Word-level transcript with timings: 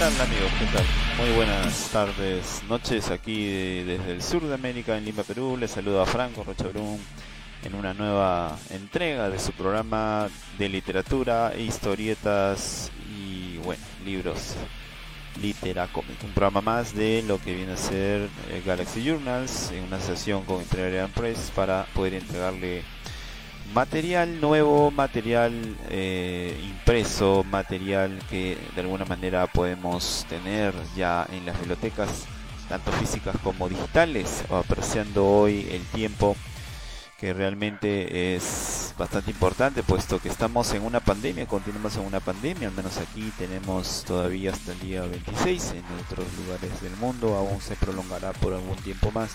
tal 0.00 0.18
amigos? 0.22 0.50
¿Qué 0.58 0.64
tal? 0.64 0.84
Muy 1.18 1.36
buenas 1.36 1.90
tardes, 1.90 2.62
noches 2.70 3.10
aquí 3.10 3.82
desde 3.82 4.12
el 4.12 4.22
sur 4.22 4.42
de 4.42 4.54
América, 4.54 4.96
en 4.96 5.04
Lima, 5.04 5.22
Perú. 5.24 5.58
Les 5.60 5.72
saludo 5.72 6.00
a 6.00 6.06
Franco 6.06 6.42
Rocha 6.42 6.64
en 7.62 7.74
una 7.74 7.92
nueva 7.92 8.56
entrega 8.70 9.28
de 9.28 9.38
su 9.38 9.52
programa 9.52 10.30
de 10.56 10.70
literatura, 10.70 11.52
historietas 11.54 12.90
y, 13.14 13.58
bueno, 13.58 13.82
libros 14.02 14.54
Literacomic. 15.42 16.24
Un 16.24 16.32
programa 16.32 16.62
más 16.62 16.94
de 16.94 17.22
lo 17.28 17.38
que 17.38 17.54
viene 17.54 17.72
a 17.72 17.76
ser 17.76 18.22
eh, 18.48 18.62
Galaxy 18.64 19.04
Journals, 19.04 19.70
en 19.70 19.84
una 19.84 20.00
sesión 20.00 20.46
con 20.46 20.62
Integral 20.62 21.10
Press 21.10 21.52
para 21.54 21.84
poder 21.92 22.14
entregarle 22.14 22.84
material 23.74 24.40
nuevo, 24.40 24.90
material 24.90 25.52
eh, 25.88 26.58
impreso, 26.62 27.44
material 27.44 28.18
que 28.28 28.58
de 28.74 28.80
alguna 28.80 29.04
manera 29.04 29.46
podemos 29.46 30.26
tener 30.28 30.74
ya 30.96 31.26
en 31.32 31.46
las 31.46 31.58
bibliotecas, 31.58 32.26
tanto 32.68 32.90
físicas 32.92 33.36
como 33.42 33.68
digitales, 33.68 34.44
apreciando 34.50 35.26
hoy 35.26 35.68
el 35.70 35.82
tiempo 35.86 36.36
que 37.18 37.34
realmente 37.34 38.34
es 38.34 38.94
bastante 38.96 39.30
importante, 39.30 39.82
puesto 39.82 40.18
que 40.18 40.30
estamos 40.30 40.72
en 40.72 40.82
una 40.82 41.00
pandemia, 41.00 41.46
continuamos 41.46 41.94
en 41.96 42.06
una 42.06 42.20
pandemia, 42.20 42.68
al 42.68 42.74
menos 42.74 42.96
aquí 42.96 43.30
tenemos 43.36 44.04
todavía 44.06 44.52
hasta 44.52 44.72
el 44.72 44.80
día 44.80 45.02
26, 45.02 45.72
en 45.72 45.84
otros 46.02 46.26
lugares 46.38 46.80
del 46.80 46.96
mundo 46.96 47.36
aún 47.36 47.60
se 47.60 47.76
prolongará 47.76 48.32
por 48.32 48.54
algún 48.54 48.76
tiempo 48.76 49.10
más. 49.10 49.32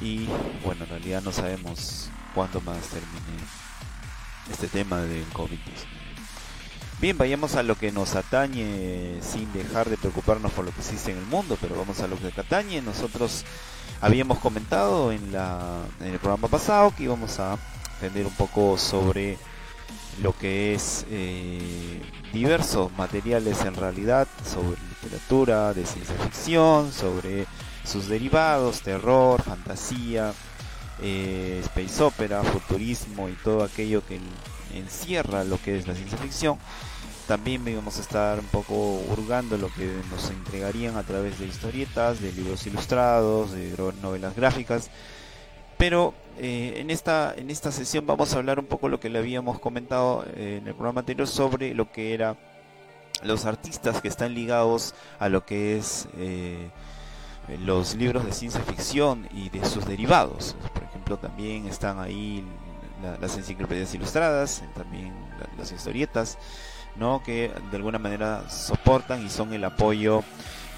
Y 0.00 0.28
bueno, 0.64 0.84
en 0.84 0.90
realidad 0.90 1.22
no 1.22 1.32
sabemos 1.32 2.08
cuándo 2.38 2.60
más 2.60 2.78
termine 2.86 3.42
este 4.48 4.68
tema 4.68 4.98
del 4.98 5.28
COVID-19. 5.32 5.58
Bien, 7.00 7.18
vayamos 7.18 7.56
a 7.56 7.64
lo 7.64 7.74
que 7.74 7.90
nos 7.90 8.14
atañe 8.14 9.18
sin 9.22 9.52
dejar 9.52 9.90
de 9.90 9.96
preocuparnos 9.96 10.52
por 10.52 10.64
lo 10.64 10.70
que 10.70 10.78
existe 10.78 11.10
en 11.10 11.18
el 11.18 11.26
mundo, 11.26 11.58
pero 11.60 11.74
vamos 11.74 11.98
a 11.98 12.06
lo 12.06 12.16
que 12.16 12.28
atañe. 12.40 12.80
Nosotros 12.80 13.44
habíamos 14.00 14.38
comentado 14.38 15.10
en, 15.10 15.32
la, 15.32 15.80
en 15.98 16.12
el 16.12 16.20
programa 16.20 16.46
pasado 16.46 16.94
que 16.96 17.02
íbamos 17.02 17.40
a 17.40 17.58
aprender 17.96 18.24
un 18.24 18.34
poco 18.34 18.78
sobre 18.78 19.36
lo 20.22 20.32
que 20.38 20.74
es 20.74 21.06
eh, 21.10 22.00
diversos 22.32 22.92
materiales 22.92 23.64
en 23.64 23.74
realidad, 23.74 24.28
sobre 24.48 24.78
literatura, 25.02 25.74
de 25.74 25.84
ciencia 25.84 26.14
ficción, 26.22 26.92
sobre 26.92 27.46
sus 27.82 28.06
derivados, 28.06 28.82
terror, 28.82 29.42
fantasía, 29.42 30.32
eh, 31.00 31.60
space 31.64 32.02
opera, 32.02 32.42
futurismo 32.42 33.28
y 33.28 33.32
todo 33.32 33.62
aquello 33.62 34.04
que 34.06 34.18
encierra 34.74 35.44
lo 35.44 35.60
que 35.60 35.78
es 35.78 35.86
la 35.86 35.94
ciencia 35.94 36.18
ficción. 36.18 36.58
También 37.26 37.66
íbamos 37.68 37.98
a 37.98 38.00
estar 38.00 38.40
un 38.40 38.46
poco 38.46 38.74
hurgando 39.10 39.58
lo 39.58 39.68
que 39.74 39.86
nos 40.10 40.30
entregarían 40.30 40.96
a 40.96 41.02
través 41.02 41.38
de 41.38 41.46
historietas, 41.46 42.20
de 42.20 42.32
libros 42.32 42.66
ilustrados, 42.66 43.52
de 43.52 43.74
novelas 44.02 44.34
gráficas. 44.34 44.90
Pero 45.76 46.14
eh, 46.38 46.74
en, 46.78 46.90
esta, 46.90 47.34
en 47.36 47.50
esta 47.50 47.70
sesión 47.70 48.06
vamos 48.06 48.34
a 48.34 48.38
hablar 48.38 48.58
un 48.58 48.66
poco 48.66 48.88
lo 48.88 48.98
que 48.98 49.10
le 49.10 49.18
habíamos 49.18 49.60
comentado 49.60 50.24
eh, 50.34 50.58
en 50.60 50.66
el 50.66 50.74
programa 50.74 51.00
anterior 51.00 51.28
sobre 51.28 51.74
lo 51.74 51.92
que 51.92 52.14
era 52.14 52.36
los 53.22 53.44
artistas 53.44 54.00
que 54.00 54.08
están 54.08 54.34
ligados 54.34 54.94
a 55.18 55.28
lo 55.28 55.44
que 55.44 55.76
es 55.76 56.08
los 57.60 57.94
libros 57.94 58.24
de 58.24 58.32
ciencia 58.32 58.60
ficción 58.60 59.28
y 59.32 59.48
de 59.48 59.64
sus 59.64 59.86
derivados. 59.86 60.56
También 61.16 61.66
están 61.66 61.98
ahí 62.00 62.44
las 63.20 63.36
enciclopedias 63.36 63.94
ilustradas, 63.94 64.62
también 64.74 65.12
las 65.56 65.72
historietas, 65.72 66.38
¿no? 66.96 67.22
que 67.22 67.52
de 67.70 67.76
alguna 67.76 67.98
manera 67.98 68.48
soportan 68.50 69.24
y 69.24 69.28
son 69.28 69.52
el 69.52 69.64
apoyo 69.64 70.24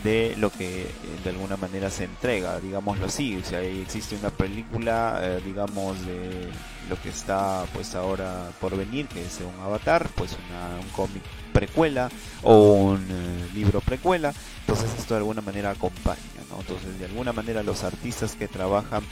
de 0.04 0.34
lo 0.38 0.50
que 0.50 0.82
eh, 0.82 0.90
de 1.24 1.30
alguna 1.30 1.56
manera 1.56 1.90
se 1.90 2.04
entrega, 2.04 2.58
digámoslo 2.60 3.06
así. 3.06 3.36
O 3.36 3.44
sea, 3.44 3.60
existe 3.62 4.16
una 4.16 4.30
película, 4.30 5.20
eh, 5.22 5.42
digamos, 5.44 6.04
de 6.06 6.48
lo 6.88 7.00
que 7.00 7.10
está 7.10 7.64
pues 7.74 7.94
ahora 7.94 8.50
por 8.60 8.76
venir, 8.76 9.06
que 9.08 9.22
es 9.22 9.40
un 9.40 9.62
avatar, 9.62 10.08
pues 10.14 10.32
un 10.32 10.88
cómic 10.90 11.22
precuela 11.52 12.10
o 12.42 12.72
un 12.72 13.06
eh, 13.10 13.48
libro 13.54 13.80
precuela. 13.80 14.32
Entonces 14.60 14.90
esto 14.98 15.14
de 15.14 15.18
alguna 15.18 15.42
manera 15.42 15.70
acompaña, 15.70 16.18
¿no? 16.50 16.60
Entonces 16.60 16.98
de 16.98 17.04
alguna 17.04 17.32
manera 17.32 17.62
los 17.62 17.84
artistas 17.84 18.34
que 18.34 18.48
trabajan 18.48 19.02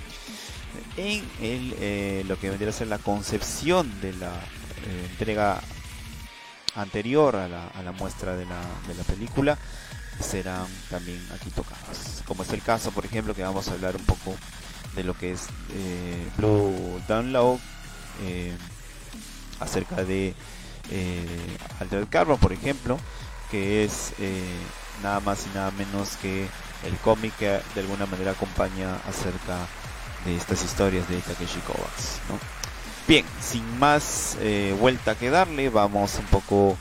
en 0.96 1.24
el, 1.40 2.28
lo 2.28 2.38
que 2.38 2.50
vendría 2.50 2.70
a 2.70 2.72
ser 2.72 2.88
la 2.88 2.98
concepción 2.98 4.00
de 4.00 4.12
la 4.14 4.32
entrega 5.10 5.60
anterior 6.74 7.36
a 7.36 7.48
la, 7.48 7.66
a 7.68 7.82
la 7.82 7.92
muestra 7.92 8.36
de 8.36 8.46
la, 8.46 8.60
de 8.86 8.94
la 8.94 9.02
película 9.04 9.58
serán 10.20 10.66
también 10.90 11.20
aquí 11.34 11.50
tocados. 11.50 12.22
Como 12.26 12.42
es 12.42 12.52
el 12.52 12.62
caso, 12.62 12.90
por 12.90 13.04
ejemplo, 13.04 13.34
que 13.34 13.42
vamos 13.42 13.68
a 13.68 13.72
hablar 13.72 13.96
un 13.96 14.04
poco 14.04 14.34
de 14.96 15.04
lo 15.04 15.14
que 15.14 15.32
es 15.32 15.46
eh, 15.74 16.28
Blue 16.36 17.00
Download, 17.06 17.58
eh, 18.22 18.56
acerca 19.60 20.04
de 20.04 20.34
eh, 20.90 21.56
Altered 21.80 22.08
Carbon, 22.08 22.38
por 22.38 22.52
ejemplo, 22.52 22.98
que 23.50 23.84
es 23.84 24.12
eh, 24.18 24.42
nada 25.02 25.20
más 25.20 25.46
y 25.46 25.54
nada 25.54 25.70
menos 25.72 26.16
que 26.16 26.48
el 26.84 26.96
cómic 26.98 27.36
que 27.36 27.60
de 27.74 27.80
alguna 27.80 28.06
manera 28.06 28.32
acompaña 28.32 28.96
acerca 29.08 29.66
estas 30.36 30.64
historias 30.64 31.08
de 31.08 31.20
Takeshi 31.20 31.60
Kovacs. 31.60 32.20
Bien, 33.06 33.24
sin 33.40 33.78
más 33.78 34.36
vuelta 34.80 35.14
que 35.14 35.30
darle, 35.30 35.70
vamos 35.70 36.16
un 36.18 36.26
poco 36.26 36.76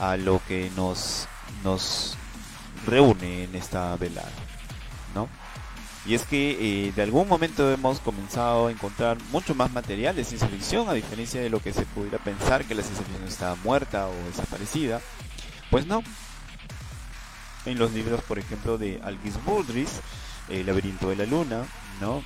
a 0.00 0.16
lo 0.16 0.40
que 0.46 0.70
nos, 0.76 1.28
nos 1.64 2.16
reúne 2.86 3.44
en 3.44 3.54
esta 3.54 3.96
velada, 3.96 4.30
¿no? 5.14 5.28
Y 6.04 6.14
es 6.14 6.24
que 6.26 6.88
eh, 6.88 6.92
de 6.92 7.02
algún 7.02 7.28
momento 7.28 7.70
hemos 7.70 8.00
comenzado 8.00 8.66
a 8.66 8.72
encontrar 8.72 9.18
mucho 9.30 9.54
más 9.54 9.72
material 9.72 10.16
de 10.16 10.24
ciencia 10.24 10.48
ficción, 10.48 10.88
a 10.88 10.94
diferencia 10.94 11.40
de 11.40 11.48
lo 11.48 11.60
que 11.60 11.72
se 11.72 11.86
pudiera 11.86 12.18
pensar 12.18 12.64
que 12.64 12.74
la 12.74 12.82
ciencia 12.82 13.06
ficción 13.06 13.28
estaba 13.28 13.54
muerta 13.56 14.08
o 14.08 14.14
desaparecida. 14.26 15.00
Pues 15.70 15.86
no. 15.86 16.02
En 17.66 17.78
los 17.78 17.92
libros, 17.92 18.20
por 18.22 18.40
ejemplo, 18.40 18.78
de 18.78 19.00
Algis 19.04 19.36
Muldris, 19.46 20.00
El 20.48 20.66
laberinto 20.66 21.08
de 21.08 21.16
la 21.16 21.24
luna, 21.24 21.64
¿no? 22.00 22.24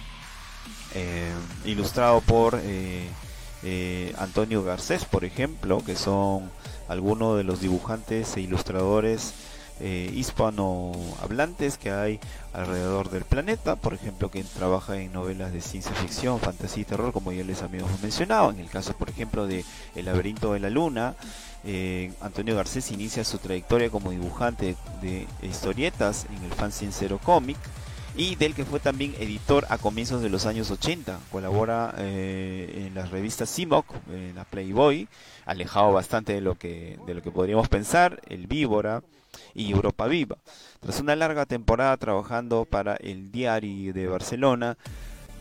Eh, 0.99 1.31
ilustrado 1.67 2.23
por 2.23 2.59
eh, 2.62 4.15
Antonio 4.19 4.62
Garcés, 4.62 5.05
por 5.05 5.27
ejemplo, 5.27 5.83
que 5.84 5.95
son 5.95 6.51
algunos 6.89 7.37
de 7.37 7.45
los 7.45 7.61
dibujantes 7.61 8.34
e 8.37 8.41
ilustradores 8.41 9.35
eh, 9.79 10.11
hispanohablantes 10.15 11.77
que 11.77 11.91
hay 11.91 12.19
alrededor 12.55 13.11
del 13.11 13.25
planeta, 13.25 13.77
por 13.77 13.93
ejemplo, 13.93 14.31
que 14.31 14.43
trabaja 14.43 14.97
en 14.97 15.12
novelas 15.12 15.53
de 15.53 15.61
ciencia 15.61 15.93
ficción, 15.93 16.41
fantasía 16.41 16.81
y 16.81 16.85
terror, 16.87 17.12
como 17.12 17.31
ya 17.31 17.44
les 17.44 17.61
habíamos 17.61 18.00
mencionado. 18.00 18.50
En 18.50 18.59
el 18.59 18.70
caso, 18.70 18.94
por 18.94 19.11
ejemplo, 19.11 19.47
de 19.47 19.67
El 19.94 20.06
laberinto 20.06 20.55
de 20.55 20.61
la 20.61 20.70
luna, 20.70 21.15
eh, 21.65 22.11
Antonio 22.23 22.56
Garcés 22.56 22.91
inicia 22.91 23.23
su 23.23 23.37
trayectoria 23.37 23.91
como 23.91 24.12
dibujante 24.12 24.76
de 25.03 25.26
historietas 25.43 26.26
en 26.35 26.43
el 26.43 26.53
fanzine 26.53 26.93
Zero 26.93 27.19
Comic 27.19 27.59
y 28.17 28.37
del 28.37 28.55
que 28.55 28.65
fue 28.65 28.81
también 28.81 29.15
editor 29.19 29.67
a 29.69 29.79
comienzos 29.79 30.23
de 30.23 30.31
los 30.31 30.47
años 30.47 30.71
80. 30.71 31.21
Colabora 31.31 31.95
eh, 31.99 32.87
en 32.87 32.95
las 32.95 33.11
revistas 33.11 33.55
CIMOC, 33.55 33.87
en 34.11 34.35
la 34.35 34.45
Playboy, 34.45 35.09
alejado 35.45 35.93
bastante 35.93 36.33
de 36.33 36.41
lo 36.41 36.55
que, 36.55 36.99
de 37.07 37.15
lo 37.15 37.23
que 37.23 37.31
podríamos 37.31 37.69
pensar, 37.69 38.21
el 38.29 38.47
Víbora, 38.47 39.03
y 39.55 39.73
Europa 39.73 40.07
Viva. 40.07 40.37
Tras 40.81 41.01
una 41.01 41.17
larga 41.17 41.47
temporada 41.47 41.97
trabajando 41.97 42.65
para 42.65 42.97
el 42.97 43.31
Diario 43.31 43.93
de 43.93 44.07
Barcelona, 44.07 44.77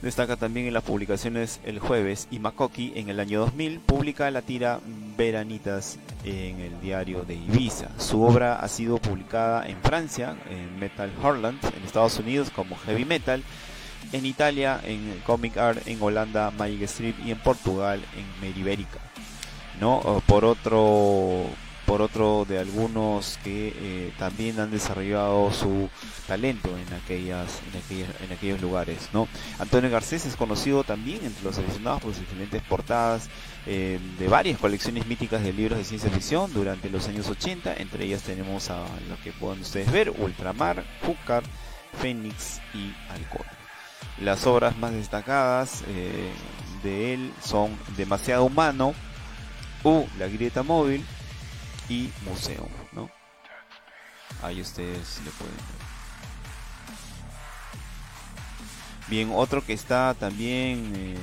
destaca 0.05 0.35
también 0.35 0.67
en 0.67 0.73
las 0.75 0.83
publicaciones 0.83 1.59
El 1.65 1.79
Jueves 1.79 2.27
y 2.29 2.37
Makoki 2.37 2.93
en 2.95 3.09
el 3.09 3.19
año 3.19 3.39
2000 3.39 3.79
publica 3.79 4.29
la 4.29 4.43
tira 4.43 4.79
Veranitas 5.17 5.97
en 6.23 6.59
el 6.59 6.79
diario 6.79 7.23
de 7.23 7.33
Ibiza. 7.33 7.89
Su 7.97 8.21
obra 8.21 8.57
ha 8.57 8.67
sido 8.67 8.99
publicada 8.99 9.67
en 9.67 9.81
Francia, 9.81 10.37
en 10.51 10.77
Metal 10.77 11.11
Horland, 11.23 11.57
en 11.75 11.83
Estados 11.83 12.19
Unidos 12.19 12.51
como 12.51 12.75
Heavy 12.75 13.03
Metal, 13.03 13.43
en 14.11 14.27
Italia 14.27 14.79
en 14.83 15.23
Comic 15.25 15.57
Art, 15.57 15.87
en 15.87 15.99
Holanda 15.99 16.51
Magic 16.51 16.83
Strip 16.83 17.15
y 17.25 17.31
en 17.31 17.39
Portugal 17.39 18.05
en 18.15 18.47
Meribérica. 18.47 18.99
¿no? 19.81 20.21
Por 20.27 20.45
otro 20.45 21.45
por 21.85 22.01
otro 22.01 22.45
de 22.47 22.59
algunos 22.59 23.37
que 23.43 23.73
eh, 23.75 24.13
también 24.17 24.59
han 24.59 24.71
desarrollado 24.71 25.51
su 25.53 25.89
talento 26.27 26.69
en 26.77 26.93
aquellas 26.93 27.61
en, 28.21 28.31
aquellos 28.31 28.61
lugares 28.61 29.09
no 29.13 29.27
Antonio 29.59 29.89
Garcés 29.89 30.25
es 30.25 30.35
conocido 30.35 30.83
también 30.83 31.23
entre 31.23 31.43
los 31.43 31.55
seleccionados 31.55 32.01
por 32.01 32.13
sus 32.13 32.21
diferentes 32.21 32.61
portadas 32.63 33.29
eh, 33.67 33.99
de 34.17 34.27
varias 34.27 34.59
colecciones 34.59 35.05
míticas 35.05 35.43
de 35.43 35.53
libros 35.53 35.77
de 35.77 35.85
ciencia 35.85 36.09
ficción 36.09 36.51
durante 36.53 36.89
los 36.89 37.07
años 37.07 37.29
80 37.29 37.75
entre 37.77 38.05
ellas 38.05 38.23
tenemos 38.23 38.69
a 38.69 38.79
lo 39.09 39.21
que 39.23 39.31
pueden 39.31 39.61
ustedes 39.61 39.91
ver 39.91 40.09
Ultramar, 40.09 40.83
Hooker, 41.05 41.43
Fénix 42.01 42.61
y 42.73 42.93
Alcohol 43.11 43.45
las 44.19 44.47
obras 44.47 44.77
más 44.77 44.91
destacadas 44.93 45.83
eh, 45.89 46.31
de 46.83 47.13
él 47.13 47.33
son 47.43 47.77
Demasiado 47.97 48.45
Humano 48.45 48.93
U 49.83 50.05
La 50.17 50.27
Grieta 50.27 50.63
Móvil 50.63 51.05
y 51.89 52.11
museo. 52.25 52.67
¿no? 52.91 53.09
Ahí 54.41 54.61
ustedes 54.61 55.21
le 55.23 55.31
pueden 55.31 55.55
ver. 55.55 55.85
Bien, 59.07 59.31
otro 59.33 59.63
que 59.63 59.73
está 59.73 60.15
también, 60.15 60.91
eh, 60.95 61.13
eh, 61.13 61.17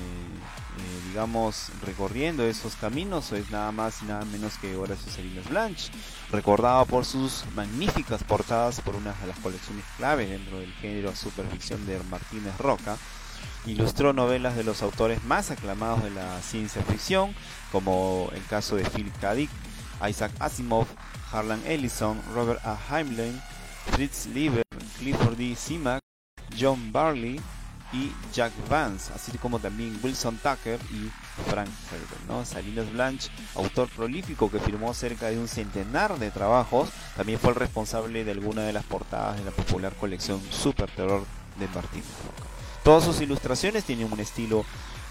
digamos, 1.09 1.70
recorriendo 1.85 2.44
esos 2.44 2.76
caminos 2.76 3.32
es 3.32 3.50
nada 3.50 3.73
más 3.73 4.03
y 4.03 4.05
nada 4.05 4.25
menos 4.25 4.56
que 4.59 4.76
Horacio 4.76 5.11
Salinas 5.11 5.49
Blanche, 5.49 5.91
recordado 6.31 6.87
por 6.87 7.05
sus 7.05 7.44
magníficas 7.56 8.23
portadas 8.23 8.81
por 8.81 8.94
una 8.94 9.12
de 9.15 9.26
las 9.26 9.38
colecciones 9.41 9.85
clave 9.97 10.26
dentro 10.26 10.61
del 10.61 10.73
género 10.75 11.15
superficción 11.17 11.85
de 11.85 11.99
Martínez 12.05 12.56
Roca. 12.58 12.97
Ilustró 13.67 14.12
novelas 14.12 14.55
de 14.55 14.62
los 14.62 14.81
autores 14.82 15.23
más 15.25 15.50
aclamados 15.50 16.05
de 16.05 16.11
la 16.11 16.41
ciencia 16.41 16.82
ficción, 16.82 17.35
como 17.73 18.31
el 18.32 18.44
caso 18.47 18.76
de 18.76 18.85
Philip 18.85 19.17
K. 19.20 19.35
Isaac 20.09 20.33
Asimov, 20.39 20.87
Harlan 21.31 21.63
Ellison, 21.67 22.21
Robert 22.35 22.61
A. 22.65 22.77
Heinlein, 22.91 23.41
Fritz 23.93 24.27
Lieber, 24.27 24.63
Clifford 24.99 25.37
D. 25.37 25.55
Simak, 25.57 26.01
John 26.59 26.93
Barley, 26.93 27.41
y 27.93 28.11
Jack 28.33 28.53
Vance, 28.69 29.13
así 29.15 29.37
como 29.39 29.59
también 29.59 29.99
Wilson 30.03 30.39
Tucker 30.39 30.81
y 30.91 31.11
Frank 31.51 31.69
Herbert. 31.91 32.27
¿no? 32.27 32.45
Salinas 32.45 32.91
Blanche, 32.91 33.31
autor 33.55 33.89
prolífico 33.89 34.51
que 34.51 34.59
firmó 34.59 34.95
cerca 34.95 35.29
de 35.29 35.39
un 35.39 35.49
centenar 35.49 36.19
de 36.19 36.31
trabajos, 36.31 36.89
también 37.17 37.39
fue 37.39 37.51
el 37.51 37.57
responsable 37.57 38.25
de 38.25 38.33
alguna 38.33 38.63
de 38.63 38.73
las 38.73 38.85
portadas 38.85 39.39
de 39.39 39.45
la 39.45 39.51
popular 39.51 39.93
colección 39.95 40.41
Super 40.51 40.91
Terror 40.91 41.25
de 41.59 41.69
Martín 41.69 42.03
Todas 42.83 43.05
sus 43.05 43.21
ilustraciones 43.21 43.85
tienen 43.85 44.11
un 44.11 44.21
estilo 44.21 44.65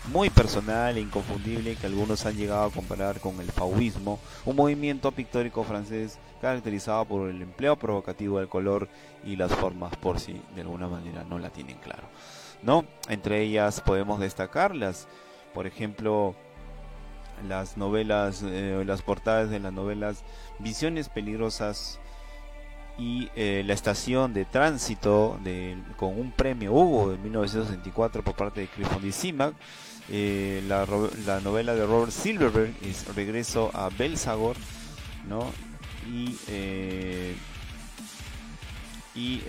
muy 0.05 0.29
personal 0.29 0.97
e 0.97 1.01
inconfundible 1.01 1.75
que 1.75 1.87
algunos 1.87 2.25
han 2.25 2.35
llegado 2.35 2.63
a 2.65 2.71
comparar 2.71 3.19
con 3.19 3.39
el 3.39 3.51
fauvismo, 3.51 4.19
un 4.45 4.55
movimiento 4.55 5.11
pictórico 5.11 5.63
francés 5.63 6.17
caracterizado 6.41 7.05
por 7.05 7.29
el 7.29 7.41
empleo 7.41 7.75
provocativo 7.75 8.39
del 8.39 8.49
color 8.49 8.89
y 9.23 9.35
las 9.35 9.51
formas 9.51 9.95
por 9.97 10.19
si 10.19 10.41
de 10.55 10.61
alguna 10.61 10.87
manera 10.87 11.23
no 11.23 11.37
la 11.37 11.49
tienen 11.49 11.77
claro. 11.77 12.07
¿no? 12.63 12.85
Entre 13.09 13.41
ellas 13.41 13.81
podemos 13.81 14.19
destacarlas, 14.19 15.07
por 15.53 15.67
ejemplo, 15.67 16.35
las 17.47 17.77
novelas, 17.77 18.43
eh, 18.43 18.83
las 18.85 19.01
portadas 19.01 19.49
de 19.49 19.59
las 19.59 19.73
novelas 19.73 20.23
Visiones 20.59 21.09
Peligrosas 21.09 21.99
y 22.97 23.29
eh, 23.35 23.63
La 23.65 23.73
Estación 23.73 24.33
de 24.33 24.45
Tránsito 24.45 25.39
de, 25.43 25.77
con 25.97 26.19
un 26.19 26.31
premio 26.31 26.73
Hugo 26.73 27.11
de 27.11 27.17
1964 27.17 28.23
por 28.23 28.35
parte 28.35 28.61
de 28.61 28.67
Clifford 28.67 29.01
D. 29.01 29.11
Simak, 29.11 29.55
eh, 30.09 30.63
la, 30.67 30.85
la, 31.25 31.39
novela 31.39 31.73
de 31.75 31.85
Robert 31.85 32.11
Silverberg 32.11 32.73
es 32.83 33.13
Regreso 33.15 33.71
a 33.73 33.89
Belsagor, 33.89 34.55
¿no? 35.27 35.51
y, 36.11 36.35
y 39.15 39.41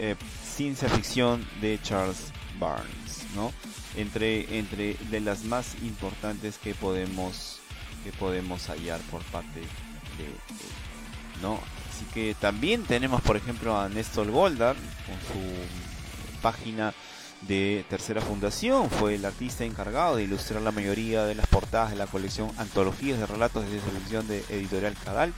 Ciencia 0.45 0.89
Ficción 0.89 1.45
de 1.61 1.81
Charles 1.83 2.33
Barnes, 2.59 3.25
¿no? 3.35 3.53
Entre, 3.97 4.59
entre 4.59 4.95
de 5.11 5.21
las 5.21 5.45
más 5.45 5.75
importantes 5.83 6.59
que 6.59 6.75
podemos 6.75 7.61
que 8.05 8.13
podemos 8.13 8.67
hallar 8.69 9.01
por 9.11 9.23
parte 9.25 9.61
de, 9.61 10.27
¿no? 11.41 11.59
Así 11.91 12.05
que 12.13 12.35
también 12.35 12.83
tenemos, 12.85 13.21
por 13.23 13.37
ejemplo, 13.37 13.79
a 13.79 13.89
Néstor 13.89 14.31
Goldar 14.31 14.77
con 15.07 15.17
su 15.29 16.41
página 16.41 16.93
de 17.49 17.85
Tercera 17.89 18.21
Fundación. 18.21 18.91
Fue 18.91 19.15
el 19.15 19.25
artista 19.25 19.65
encargado 19.65 20.17
de 20.17 20.25
ilustrar 20.25 20.63
la 20.63 20.73
mayoría 20.73 21.25
de 21.25 21.35
las 21.35 21.47
portadas 21.47 21.91
de 21.91 21.97
la 21.97 22.07
colección 22.07 22.51
Antologías 22.59 23.19
de 23.19 23.27
Relatos 23.27 23.65
de 23.71 23.81
Selección 23.81 24.27
de 24.29 24.45
Editorial 24.49 24.95
Cadal 25.05 25.33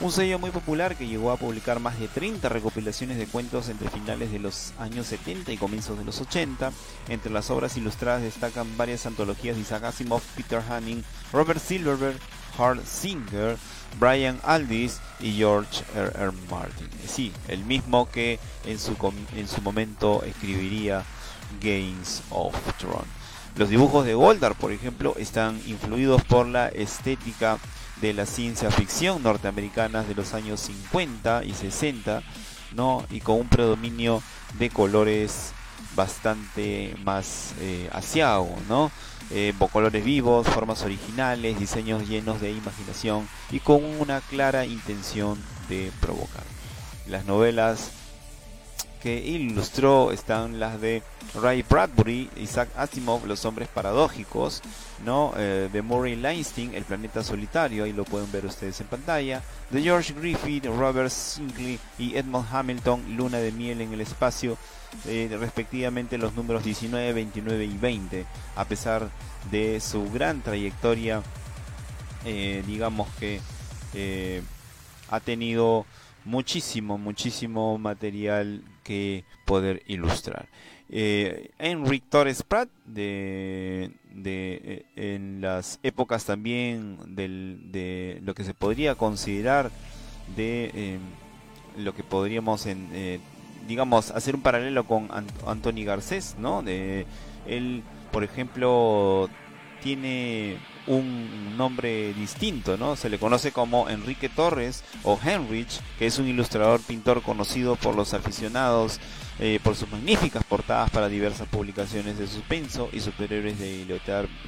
un 0.00 0.12
sello 0.12 0.38
muy 0.38 0.50
popular 0.50 0.94
que 0.94 1.08
llegó 1.08 1.32
a 1.32 1.36
publicar 1.36 1.80
más 1.80 1.98
de 1.98 2.06
30 2.06 2.48
recopilaciones 2.48 3.18
de 3.18 3.26
cuentos 3.26 3.68
entre 3.68 3.90
finales 3.90 4.30
de 4.30 4.38
los 4.38 4.72
años 4.78 5.08
70 5.08 5.50
y 5.50 5.56
comienzos 5.56 5.98
de 5.98 6.04
los 6.04 6.20
80. 6.20 6.70
Entre 7.08 7.32
las 7.32 7.50
obras 7.50 7.76
ilustradas 7.76 8.22
destacan 8.22 8.76
varias 8.76 9.06
antologías 9.06 9.56
de 9.56 9.62
Isaac 9.62 9.82
Asimov, 9.84 10.22
Peter 10.36 10.62
Hanning, 10.70 11.02
Robert 11.32 11.60
Silverberg, 11.60 12.16
Hart 12.56 12.84
Singer, 12.84 13.56
Brian 13.98 14.38
Aldiss 14.44 15.00
y 15.18 15.32
George 15.32 15.82
R. 15.96 16.12
R. 16.14 16.32
Martin. 16.48 16.88
Sí, 17.04 17.32
el 17.48 17.64
mismo 17.64 18.08
que 18.08 18.38
en 18.66 18.78
su, 18.78 18.94
en 19.34 19.48
su 19.48 19.60
momento 19.62 20.22
escribiría 20.22 21.04
Games 21.60 22.22
of 22.30 22.54
Thrones. 22.78 23.08
Los 23.56 23.68
dibujos 23.68 24.04
de 24.04 24.14
Goldar, 24.14 24.54
por 24.54 24.72
ejemplo, 24.72 25.14
están 25.18 25.60
influidos 25.66 26.22
por 26.24 26.46
la 26.46 26.68
estética 26.68 27.58
de 28.00 28.12
la 28.12 28.26
ciencia 28.26 28.70
ficción 28.70 29.22
norteamericana 29.22 30.04
de 30.04 30.14
los 30.14 30.34
años 30.34 30.60
50 30.60 31.44
y 31.44 31.52
60, 31.54 32.22
¿no? 32.74 33.04
Y 33.10 33.20
con 33.20 33.40
un 33.40 33.48
predominio 33.48 34.22
de 34.58 34.70
colores 34.70 35.52
bastante 35.96 36.94
más 37.02 37.54
eh, 37.60 37.90
¿no? 38.68 38.90
Eh, 39.30 39.52
colores 39.72 40.04
vivos, 40.04 40.46
formas 40.46 40.82
originales, 40.82 41.58
diseños 41.58 42.08
llenos 42.08 42.40
de 42.40 42.52
imaginación 42.52 43.28
y 43.50 43.60
con 43.60 43.84
una 43.84 44.20
clara 44.20 44.64
intención 44.64 45.38
de 45.68 45.92
provocar. 46.00 46.44
Las 47.06 47.26
novelas 47.26 47.90
que 48.98 49.18
ilustró 49.18 50.12
están 50.12 50.60
las 50.60 50.80
de 50.80 51.02
Ray 51.34 51.64
Bradbury, 51.68 52.30
Isaac 52.36 52.68
Asimov, 52.76 53.26
Los 53.26 53.44
hombres 53.44 53.68
paradójicos, 53.68 54.62
¿no? 55.04 55.32
Eh, 55.36 55.68
de 55.72 55.82
Murray 55.82 56.16
Leinstein, 56.16 56.74
El 56.74 56.84
planeta 56.84 57.22
solitario, 57.22 57.84
ahí 57.84 57.92
lo 57.92 58.04
pueden 58.04 58.30
ver 58.32 58.46
ustedes 58.46 58.80
en 58.80 58.86
pantalla, 58.86 59.42
de 59.70 59.82
George 59.82 60.14
Griffith, 60.14 60.66
Robert 60.66 61.10
Sinclair 61.10 61.78
y 61.98 62.16
Edmund 62.16 62.46
Hamilton, 62.50 63.16
Luna 63.16 63.38
de 63.38 63.52
miel 63.52 63.80
en 63.80 63.92
el 63.92 64.00
espacio, 64.00 64.56
eh, 65.06 65.34
respectivamente 65.38 66.18
los 66.18 66.34
números 66.34 66.64
19, 66.64 67.12
29 67.12 67.64
y 67.64 67.76
20, 67.76 68.26
a 68.56 68.64
pesar 68.64 69.10
de 69.50 69.80
su 69.80 70.10
gran 70.10 70.42
trayectoria, 70.42 71.22
eh, 72.24 72.62
digamos 72.66 73.08
que 73.18 73.40
ha 75.10 75.20
tenido 75.20 75.86
muchísimo, 76.28 76.98
muchísimo 76.98 77.78
material 77.78 78.62
que 78.84 79.24
poder 79.46 79.82
ilustrar. 79.86 80.46
Eh, 80.90 81.50
Enric 81.58 82.04
Torres 82.08 82.42
Pratt, 82.42 82.68
de, 82.84 83.90
de, 84.12 84.60
eh, 84.96 85.14
en 85.14 85.40
las 85.40 85.80
épocas 85.82 86.26
también 86.26 86.98
del, 87.14 87.72
de 87.72 88.20
lo 88.22 88.34
que 88.34 88.44
se 88.44 88.52
podría 88.54 88.94
considerar 88.94 89.70
de 90.36 90.70
eh, 90.74 90.98
lo 91.78 91.94
que 91.94 92.02
podríamos, 92.02 92.66
en, 92.66 92.88
eh, 92.92 93.20
digamos, 93.66 94.10
hacer 94.10 94.34
un 94.34 94.42
paralelo 94.42 94.84
con 94.84 95.08
Anthony 95.46 95.84
Garcés, 95.84 96.36
¿no? 96.38 96.62
De, 96.62 97.06
él, 97.46 97.82
por 98.12 98.22
ejemplo, 98.22 99.30
tiene 99.82 100.58
un 100.88 101.56
nombre 101.56 102.14
distinto, 102.14 102.76
¿no? 102.76 102.96
Se 102.96 103.10
le 103.10 103.18
conoce 103.18 103.52
como 103.52 103.88
Enrique 103.88 104.28
Torres 104.28 104.82
o 105.04 105.18
Henrich, 105.22 105.80
que 105.98 106.06
es 106.06 106.18
un 106.18 106.26
ilustrador 106.26 106.80
pintor 106.80 107.22
conocido 107.22 107.76
por 107.76 107.94
los 107.94 108.14
aficionados 108.14 108.98
eh, 109.38 109.60
por 109.62 109.76
sus 109.76 109.90
magníficas 109.90 110.42
portadas 110.44 110.90
para 110.90 111.08
diversas 111.08 111.46
publicaciones 111.46 112.18
de 112.18 112.26
suspenso 112.26 112.88
y 112.92 113.00
superhéroes 113.00 113.58
de, 113.58 113.84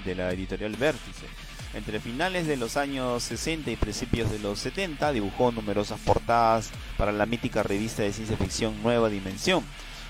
de 0.04 0.14
la 0.14 0.32
editorial 0.32 0.74
Vértice. 0.76 1.26
Entre 1.74 2.00
finales 2.00 2.46
de 2.48 2.56
los 2.56 2.76
años 2.76 3.22
60 3.22 3.70
y 3.70 3.76
principios 3.76 4.30
de 4.32 4.40
los 4.40 4.58
70 4.58 5.12
dibujó 5.12 5.52
numerosas 5.52 6.00
portadas 6.00 6.70
para 6.96 7.12
la 7.12 7.26
mítica 7.26 7.62
revista 7.62 8.02
de 8.02 8.12
ciencia 8.12 8.36
ficción 8.36 8.82
Nueva 8.82 9.08
Dimensión. 9.08 9.62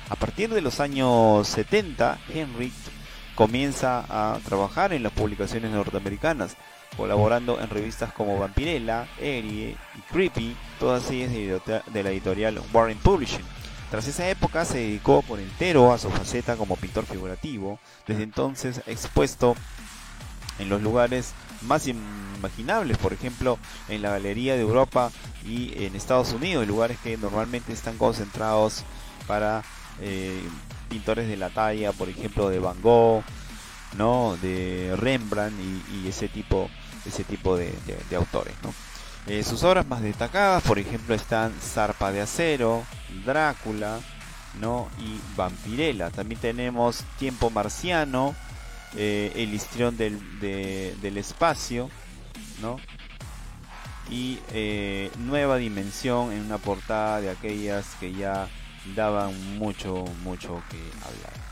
A 0.09 0.17
partir 0.17 0.49
de 0.49 0.63
los 0.63 0.81
años 0.81 1.47
70, 1.49 2.19
Henrich 2.33 2.73
comienza 3.41 4.05
a 4.11 4.39
trabajar 4.45 4.93
en 4.93 5.03
las 5.03 5.13
publicaciones 5.13 5.71
norteamericanas, 5.71 6.59
colaborando 6.95 7.59
en 7.59 7.71
revistas 7.71 8.13
como 8.13 8.39
Vampirella, 8.39 9.09
Erie 9.19 9.79
y 9.97 10.13
Creepy, 10.13 10.55
todas 10.79 11.11
ellas 11.11 11.33
de 11.33 12.03
la 12.03 12.11
editorial 12.11 12.61
Warren 12.71 12.99
Publishing. 12.99 13.47
Tras 13.91 14.07
esa 14.07 14.29
época 14.29 14.67
se 14.67 14.81
dedicó 14.81 15.23
por 15.23 15.41
entero 15.41 15.91
a 15.91 15.97
su 15.97 16.11
faceta 16.11 16.57
como 16.57 16.77
pintor 16.77 17.07
figurativo, 17.07 17.79
desde 18.07 18.25
entonces 18.25 18.83
expuesto 18.87 19.57
en 20.59 20.69
los 20.69 20.83
lugares 20.83 21.33
más 21.63 21.87
imaginables, 21.87 22.99
por 22.99 23.15
ejemplo 23.15 23.59
en 23.89 24.03
la 24.03 24.11
Galería 24.11 24.55
de 24.55 24.61
Europa 24.61 25.11
y 25.47 25.83
en 25.83 25.97
Estados 25.97 26.35
Unidos, 26.35 26.69
lugares 26.69 26.99
que 27.03 27.17
normalmente 27.17 27.73
están 27.73 27.97
concentrados 27.97 28.85
para 29.27 29.63
eh, 30.03 30.43
pintores 30.91 31.29
de 31.29 31.37
la 31.37 31.49
talla, 31.51 31.93
por 31.93 32.09
ejemplo, 32.09 32.51
de 32.51 32.59
Van 32.59 32.83
Gogh, 32.83 33.23
¿no? 33.97 34.37
de 34.43 34.95
Rembrandt 34.97 35.59
y, 35.95 36.09
ese 36.09 36.29
tipo, 36.29 36.69
ese 37.07 37.25
tipo 37.25 37.57
de, 37.57 37.73
autores. 38.15 38.55
Eh, 39.27 39.43
sus 39.45 39.63
obras 39.63 39.87
más 39.87 40.03
destacadas, 40.03 40.63
por 40.65 40.79
ejemplo, 40.79 41.15
están 41.15 41.53
Zarpa 41.61 42.11
de 42.11 42.21
Acero, 42.21 42.85
Drácula 43.25 44.01
¿no? 44.61 44.89
y 44.99 45.21
Vampirella. 45.37 46.11
También 46.11 46.41
tenemos 46.41 47.05
Tiempo 47.19 47.51
Marciano, 47.51 48.35
eh, 48.97 49.33
El 49.37 49.55
Histrión 49.55 49.97
del, 49.97 50.19
del 50.41 51.17
Espacio, 51.17 51.89
¿no? 52.61 52.79
y 54.11 54.41
eh, 54.53 55.11
nueva 55.19 55.57
dimensión 55.57 56.33
en 56.33 56.41
una 56.41 56.59
portada 56.59 57.21
de 57.21 57.31
aquellas 57.31 57.87
que 58.01 58.13
ya 58.13 58.49
daban 58.95 59.59
mucho, 59.59 60.05
mucho 60.23 60.63
que 60.71 60.79
hablar. 61.05 61.51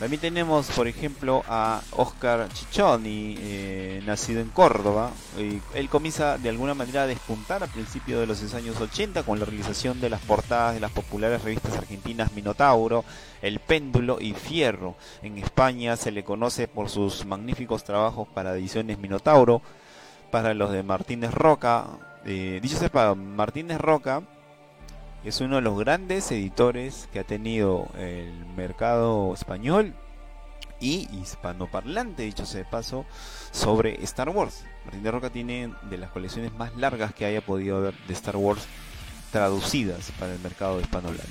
También 0.00 0.22
tenemos, 0.22 0.70
por 0.70 0.88
ejemplo, 0.88 1.44
a 1.46 1.82
Oscar 1.90 2.48
Chichoni, 2.48 3.36
eh, 3.38 4.02
nacido 4.06 4.40
en 4.40 4.48
Córdoba. 4.48 5.10
él 5.36 5.88
comienza 5.90 6.38
de 6.38 6.48
alguna 6.48 6.72
manera 6.72 7.02
a 7.02 7.06
despuntar 7.06 7.62
a 7.62 7.66
principios 7.66 8.18
de 8.18 8.26
los 8.26 8.54
años 8.54 8.80
80 8.80 9.24
con 9.24 9.38
la 9.38 9.44
realización 9.44 10.00
de 10.00 10.08
las 10.08 10.22
portadas 10.22 10.72
de 10.72 10.80
las 10.80 10.90
populares 10.90 11.42
revistas 11.42 11.76
argentinas 11.76 12.32
Minotauro, 12.32 13.04
El 13.42 13.58
Péndulo 13.58 14.18
y 14.22 14.32
Fierro. 14.32 14.96
En 15.22 15.36
España 15.36 15.98
se 15.98 16.12
le 16.12 16.24
conoce 16.24 16.66
por 16.66 16.88
sus 16.88 17.26
magníficos 17.26 17.84
trabajos 17.84 18.26
para 18.26 18.54
ediciones 18.54 18.98
Minotauro, 18.98 19.60
para 20.30 20.54
los 20.54 20.72
de 20.72 20.82
Martínez 20.82 21.34
Roca. 21.34 21.88
Eh, 22.24 22.58
dicho 22.62 22.78
sepa, 22.78 23.14
Martínez 23.14 23.78
Roca 23.78 24.22
es 25.24 25.40
uno 25.40 25.56
de 25.56 25.62
los 25.62 25.78
grandes 25.78 26.30
editores 26.30 27.08
que 27.12 27.20
ha 27.20 27.24
tenido 27.24 27.88
el 27.98 28.32
mercado 28.56 29.34
español 29.34 29.94
y 30.80 31.08
hispanoparlante, 31.20 32.22
dicho 32.22 32.46
sea 32.46 32.64
de 32.64 32.70
paso, 32.70 33.04
sobre 33.50 34.02
Star 34.04 34.30
Wars. 34.30 34.64
Martín 34.84 35.02
de 35.02 35.10
Roca 35.10 35.30
tiene 35.30 35.74
de 35.90 35.98
las 35.98 36.10
colecciones 36.10 36.52
más 36.54 36.74
largas 36.76 37.12
que 37.14 37.26
haya 37.26 37.42
podido 37.42 37.76
haber 37.76 37.94
de 38.06 38.14
Star 38.14 38.36
Wars 38.36 38.66
traducidas 39.30 40.10
para 40.18 40.32
el 40.32 40.40
mercado 40.40 40.80
hispanohablante. 40.80 41.30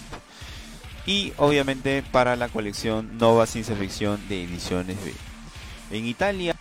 Y 1.06 1.34
obviamente 1.38 2.04
para 2.12 2.36
la 2.36 2.50
colección 2.50 3.18
Nova 3.18 3.48
Ciencia 3.48 3.76
Ficción 3.76 4.22
de 4.30 4.44
Ediciones 4.44 4.98
B. 5.04 5.14
En 5.92 6.06
Italia, 6.06 6.56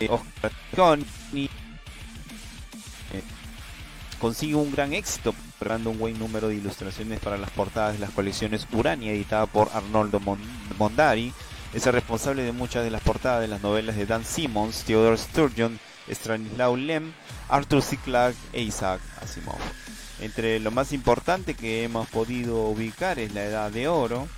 eh, 0.00 0.08
Oscar 0.08 0.52
consigue 4.18 4.54
un 4.54 4.72
gran 4.72 4.94
éxito, 4.94 5.34
creando 5.58 5.90
un 5.90 5.98
buen 5.98 6.18
número 6.18 6.48
de 6.48 6.56
ilustraciones 6.56 7.20
para 7.20 7.38
las 7.38 7.50
portadas 7.50 7.94
de 7.94 7.98
las 8.00 8.10
colecciones 8.10 8.66
Urania, 8.72 9.12
editada 9.12 9.46
por 9.46 9.70
Arnoldo 9.72 10.20
Mondari. 10.78 11.32
Es 11.74 11.86
el 11.86 11.92
responsable 11.92 12.42
de 12.42 12.52
muchas 12.52 12.84
de 12.84 12.90
las 12.90 13.02
portadas 13.02 13.40
de 13.40 13.48
las 13.48 13.62
novelas 13.62 13.96
de 13.96 14.06
Dan 14.06 14.24
Simmons, 14.24 14.84
Theodore 14.84 15.18
Sturgeon, 15.18 15.78
Stanislaw 16.08 16.76
Lem, 16.76 17.12
Arthur 17.48 17.82
C. 17.82 17.96
Clarke 17.98 18.38
e 18.52 18.62
Isaac 18.62 19.00
Asimov. 19.22 19.58
Entre 20.20 20.60
lo 20.60 20.70
más 20.70 20.92
importante 20.92 21.54
que 21.54 21.84
hemos 21.84 22.08
podido 22.08 22.68
ubicar 22.68 23.18
es 23.18 23.34
La 23.34 23.44
Edad 23.44 23.70
de 23.70 23.88
Oro 23.88 24.28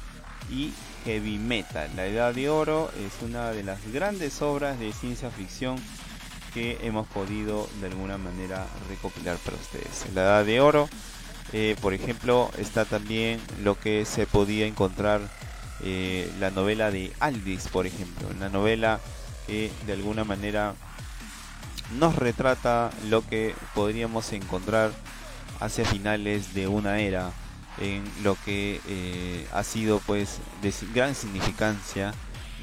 y 0.50 0.72
Heavy 1.04 1.38
Metal. 1.38 1.88
La 1.94 2.06
Edad 2.06 2.34
de 2.34 2.48
Oro 2.48 2.90
es 3.06 3.22
una 3.22 3.50
de 3.52 3.62
las 3.62 3.80
grandes 3.92 4.42
obras 4.42 4.78
de 4.80 4.92
ciencia 4.92 5.30
ficción 5.30 5.76
que 6.52 6.78
hemos 6.82 7.06
podido 7.08 7.68
de 7.80 7.88
alguna 7.88 8.18
manera 8.18 8.66
recopilar 8.88 9.36
para 9.38 9.56
ustedes. 9.56 10.06
La 10.14 10.22
Edad 10.22 10.44
de 10.44 10.60
Oro, 10.60 10.88
eh, 11.52 11.76
por 11.80 11.94
ejemplo, 11.94 12.50
está 12.58 12.84
también 12.84 13.40
lo 13.62 13.78
que 13.78 14.04
se 14.04 14.26
podía 14.26 14.66
encontrar 14.66 15.20
eh, 15.82 16.30
la 16.40 16.50
novela 16.50 16.90
de 16.90 17.12
Aldis, 17.20 17.68
por 17.68 17.86
ejemplo, 17.86 18.28
una 18.36 18.48
novela 18.48 19.00
que 19.46 19.70
de 19.86 19.92
alguna 19.92 20.24
manera 20.24 20.74
nos 21.98 22.16
retrata 22.16 22.90
lo 23.08 23.26
que 23.26 23.54
podríamos 23.74 24.32
encontrar 24.32 24.92
hacia 25.60 25.84
finales 25.84 26.54
de 26.54 26.68
una 26.68 26.98
era 26.98 27.30
en 27.78 28.04
lo 28.22 28.36
que 28.44 28.80
eh, 28.86 29.46
ha 29.52 29.62
sido 29.62 30.00
pues 30.00 30.40
de 30.62 30.74
gran 30.92 31.14
significancia 31.14 32.12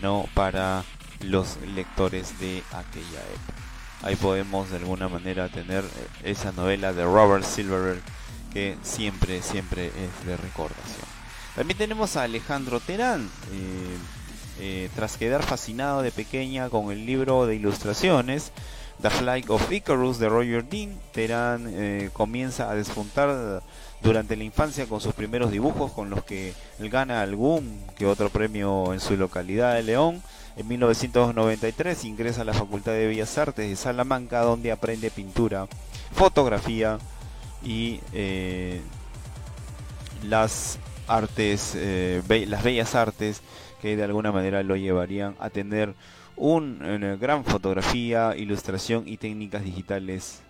no 0.02 0.28
para 0.34 0.84
los 1.22 1.58
lectores 1.74 2.40
de 2.40 2.64
aquella 2.72 3.22
época 3.34 3.65
ahí 4.06 4.16
podemos 4.16 4.70
de 4.70 4.78
alguna 4.78 5.10
manera 5.10 5.50
tener 5.50 5.84
eh, 5.84 6.08
esa 6.24 6.52
novela 6.52 6.94
de 6.94 7.04
Robert 7.04 7.44
Silverberg 7.44 8.02
que 8.54 8.78
siempre, 8.84 9.42
siempre 9.42 9.88
es 9.88 10.26
de 10.26 10.38
recordación. 10.38 11.06
También 11.56 11.78
tenemos 11.78 12.16
a 12.16 12.24
Alejandro 12.24 12.80
Terán, 12.80 13.30
eh, 13.52 13.98
eh, 14.60 14.90
tras 14.96 15.18
quedar 15.18 15.44
fascinado 15.44 16.04
de 16.04 16.12
pequeña 16.12 16.70
con 16.70 16.92
el 16.92 17.06
libro 17.06 17.48
de 17.48 17.56
ilustraciones 17.56 18.54
The 19.02 19.10
Flight 19.10 19.50
of 19.50 19.70
Icarus 19.72 20.20
de 20.20 20.30
Roger 20.30 20.64
Dean, 20.70 20.98
Terán 21.12 22.10
comienza 22.14 22.72
a 22.72 22.76
despuntar 22.76 23.62
durante 24.02 24.38
la 24.38 24.46
infancia 24.46 24.86
con 24.86 25.02
sus 25.02 25.14
primeros 25.14 25.52
dibujos 25.52 25.92
con 25.92 26.10
los 26.10 26.24
que 26.24 26.54
él 26.80 26.90
gana 26.90 27.22
algún 27.22 27.84
que 27.98 28.06
otro 28.06 28.30
premio 28.30 28.94
en 28.94 29.02
su 29.02 29.18
localidad 29.18 29.74
de 29.74 29.84
León 29.84 30.22
en 30.58 30.68
1993 30.68 32.06
ingresa 32.06 32.42
a 32.42 32.46
la 32.46 32.54
Facultad 32.54 32.94
de 32.94 33.08
Bellas 33.08 33.38
Artes 33.38 33.70
de 33.70 33.76
Salamanca 33.76 34.42
donde 34.42 34.72
aprende 34.72 35.12
pintura, 35.12 35.68
fotografía 36.14 36.98
y 37.64 38.00
eh, 38.14 38.82
las 40.24 40.80
artes, 41.08 41.74
eh, 41.76 42.22
las 42.48 42.64
bellas 42.64 42.96
artes 42.96 43.42
que 43.82 43.96
de 43.96 44.04
alguna 44.04 44.32
manera 44.32 44.64
lo 44.64 44.76
llevarían 44.76 45.36
a 45.40 45.50
tener 45.50 45.94
una 46.38 47.16
gran 47.16 47.46
fotografía, 47.46 48.36
ilustración 48.36 49.08
y 49.08 49.18
técnicas 49.18 49.64
digitales 49.64 50.42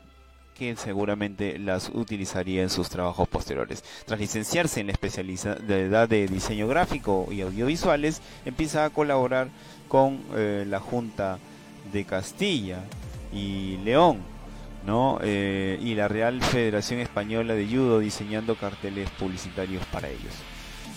que 0.57 0.75
seguramente 0.75 1.59
las 1.59 1.89
utilizaría 1.89 2.63
en 2.63 2.69
sus 2.69 2.89
trabajos 2.89 3.27
posteriores. 3.27 3.83
Tras 4.05 4.19
licenciarse 4.19 4.79
en 4.79 4.87
la 4.87 4.93
especialidad 4.93 6.09
de 6.09 6.27
diseño 6.27 6.67
gráfico 6.67 7.27
y 7.31 7.41
audiovisuales, 7.41 8.21
empieza 8.45 8.85
a 8.85 8.89
colaborar 8.89 9.49
con 9.87 10.21
eh, 10.33 10.65
la 10.67 10.79
Junta 10.79 11.39
de 11.91 12.05
Castilla 12.05 12.79
y 13.33 13.77
León, 13.83 14.19
¿no? 14.85 15.19
Eh, 15.21 15.77
y 15.81 15.93
la 15.95 16.07
Real 16.07 16.41
Federación 16.41 16.99
Española 16.99 17.53
de 17.53 17.67
Judo 17.67 17.99
diseñando 17.99 18.55
carteles 18.55 19.09
publicitarios 19.11 19.85
para 19.87 20.09
ellos. 20.09 20.33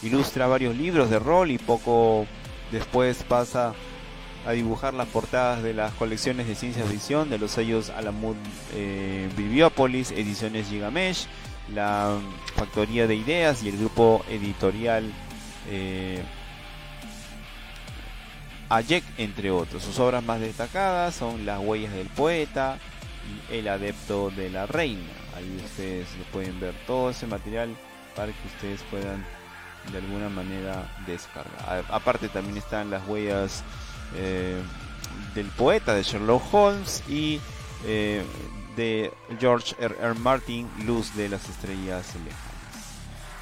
Ilustra 0.02 0.46
varios 0.46 0.76
libros 0.76 1.10
de 1.10 1.18
rol 1.18 1.50
y 1.50 1.58
poco 1.58 2.26
después 2.70 3.24
pasa 3.24 3.74
a 4.48 4.52
dibujar 4.52 4.94
las 4.94 5.08
portadas 5.08 5.62
de 5.62 5.74
las 5.74 5.92
colecciones 5.92 6.48
de 6.48 6.54
ciencia 6.54 6.82
ficción 6.84 7.28
de 7.28 7.36
los 7.36 7.50
sellos 7.50 7.90
Alamud 7.90 8.34
eh, 8.72 9.28
Ediciones 9.36 10.68
Gigamesh, 10.68 11.26
la 11.74 12.18
Factoría 12.56 13.06
de 13.06 13.14
Ideas 13.14 13.62
y 13.62 13.68
el 13.68 13.76
grupo 13.76 14.24
editorial 14.30 15.12
eh, 15.68 16.22
Ayek, 18.70 19.04
entre 19.18 19.50
otros. 19.50 19.82
Sus 19.82 19.98
obras 19.98 20.24
más 20.24 20.40
destacadas 20.40 21.14
son 21.14 21.44
Las 21.44 21.60
huellas 21.60 21.92
del 21.92 22.08
poeta 22.08 22.78
y 23.50 23.56
El 23.56 23.68
adepto 23.68 24.30
de 24.30 24.48
la 24.48 24.64
reina. 24.64 25.12
Ahí 25.36 25.60
ustedes 25.62 26.08
pueden 26.32 26.58
ver 26.58 26.74
todo 26.86 27.10
ese 27.10 27.26
material 27.26 27.76
para 28.16 28.32
que 28.32 28.48
ustedes 28.48 28.80
puedan 28.90 29.22
de 29.92 29.98
alguna 29.98 30.30
manera 30.30 30.90
descargar. 31.06 31.84
Aparte 31.90 32.30
también 32.30 32.56
están 32.56 32.90
las 32.90 33.06
huellas 33.06 33.62
eh, 34.16 34.60
del 35.34 35.46
poeta 35.46 35.94
de 35.94 36.02
Sherlock 36.02 36.42
Holmes 36.52 37.02
y 37.08 37.40
eh, 37.86 38.22
de 38.76 39.12
George 39.40 39.74
R. 39.78 39.94
R. 40.00 40.14
Martin, 40.14 40.68
Luz 40.86 41.14
de 41.14 41.28
las 41.28 41.48
Estrellas 41.48 42.14
Lejanas. 42.24 42.48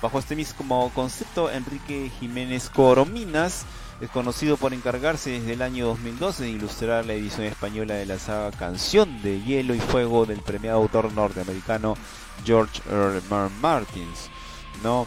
Bajo 0.03 0.19
este 0.19 0.37
mismo 0.37 0.91
concepto, 0.95 1.51
Enrique 1.51 2.11
Jiménez 2.21 2.69
Corominas 2.71 3.65
es 4.01 4.11
conocido 4.11 4.59
por 4.59 4.75
encargarse 4.75 5.31
desde 5.31 5.55
el 5.55 5.63
año 5.63 5.87
2012 5.87 6.45
de 6.45 6.51
ilustrar 6.51 7.07
la 7.07 7.15
edición 7.15 7.47
española 7.47 7.95
de 7.95 8.05
la 8.05 8.19
saga 8.19 8.51
Canción 8.51 9.23
de 9.23 9.41
Hielo 9.43 9.75
y 9.75 9.81
Fuego 9.81 10.27
del 10.27 10.41
premiado 10.41 10.79
autor 10.79 11.13
norteamericano 11.13 11.97
George 12.45 12.83
R. 12.91 13.19
R. 13.19 13.51
Martins. 13.61 14.31
¿no? 14.83 15.07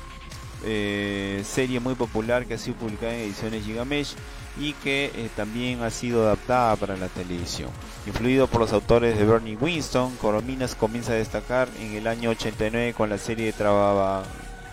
Eh, 0.64 1.44
serie 1.46 1.80
muy 1.80 1.96
popular 1.96 2.46
que 2.46 2.56
ha 2.56 2.58
sido 2.58 2.76
publicada 2.78 3.14
en 3.14 3.22
ediciones 3.22 3.64
Gigamesh 3.64 4.16
y 4.60 4.74
que 4.74 5.12
eh, 5.16 5.30
también 5.36 5.82
ha 5.84 5.90
sido 5.90 6.24
adaptada 6.24 6.76
para 6.76 6.98
la 6.98 7.08
televisión. 7.08 7.70
Influido 8.06 8.48
por 8.48 8.62
los 8.62 8.74
autores 8.74 9.18
de 9.18 9.26
Bernie 9.26 9.56
Winston, 9.56 10.16
Corominas 10.18 10.76
comienza 10.76 11.14
a 11.14 11.16
destacar 11.16 11.70
en 11.80 11.94
el 11.94 12.08
año 12.08 12.32
89 12.32 12.94
con 12.94 13.10
la 13.10 13.18
serie 13.18 13.54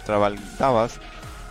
Trabaltabas 0.04 1.00